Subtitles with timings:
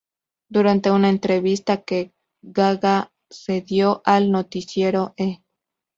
[0.49, 2.11] Durante una entrevista que
[2.41, 5.43] Gaga cedió al noticiero E!